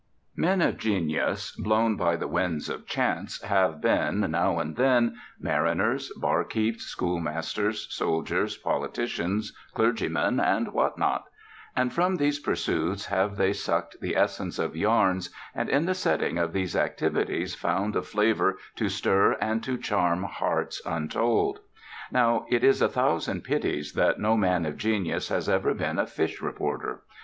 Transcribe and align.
Men 0.35 0.63
of 0.63 0.79
genius, 0.79 1.55
blown 1.55 1.95
by 1.95 2.15
the 2.15 2.27
winds 2.27 2.69
of 2.69 2.87
chance, 2.87 3.39
have 3.43 3.79
been, 3.81 4.21
now 4.31 4.57
and 4.57 4.75
then, 4.75 5.15
mariners, 5.39 6.11
bar 6.17 6.43
keeps, 6.43 6.85
schoolmasters, 6.85 7.85
soldiers, 7.93 8.57
politicians, 8.57 9.55
clergymen, 9.75 10.39
and 10.39 10.69
what 10.73 10.97
not. 10.97 11.25
And 11.75 11.93
from 11.93 12.15
these 12.15 12.39
pursuits 12.39 13.05
have 13.05 13.37
they 13.37 13.53
sucked 13.53 13.99
the 14.01 14.15
essence 14.15 14.57
of 14.57 14.75
yarns 14.75 15.29
and 15.53 15.69
in 15.69 15.85
the 15.85 15.93
setting 15.93 16.39
of 16.39 16.51
these 16.51 16.75
activities 16.75 17.53
found 17.53 17.95
a 17.95 18.01
flavor 18.01 18.57
to 18.77 18.89
stir 18.89 19.33
and 19.39 19.63
to 19.63 19.77
charm 19.77 20.23
hearts 20.23 20.81
untold. 20.83 21.59
Now, 22.11 22.47
it 22.49 22.63
is 22.63 22.81
a 22.81 22.89
thousand 22.89 23.41
pities 23.43 23.93
that 23.93 24.19
no 24.19 24.35
man 24.35 24.65
of 24.65 24.77
genius 24.77 25.29
has 25.29 25.47
ever 25.47 25.75
been 25.75 25.99
a 25.99 26.07
fish 26.07 26.41
reporter. 26.41 27.03